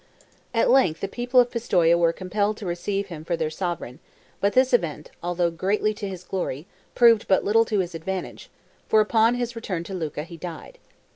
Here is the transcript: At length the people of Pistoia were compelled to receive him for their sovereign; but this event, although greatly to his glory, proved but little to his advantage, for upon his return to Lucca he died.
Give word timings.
At 0.51 0.71
length 0.71 1.01
the 1.01 1.07
people 1.07 1.39
of 1.39 1.51
Pistoia 1.51 1.95
were 1.95 2.11
compelled 2.11 2.57
to 2.57 2.65
receive 2.65 3.09
him 3.09 3.23
for 3.23 3.37
their 3.37 3.51
sovereign; 3.51 3.99
but 4.39 4.53
this 4.53 4.73
event, 4.73 5.11
although 5.21 5.51
greatly 5.51 5.93
to 5.93 6.07
his 6.09 6.23
glory, 6.23 6.65
proved 6.95 7.27
but 7.27 7.45
little 7.45 7.65
to 7.65 7.81
his 7.81 7.93
advantage, 7.93 8.49
for 8.89 8.99
upon 8.99 9.35
his 9.35 9.55
return 9.55 9.83
to 9.83 9.93
Lucca 9.93 10.23
he 10.23 10.37
died. 10.37 10.79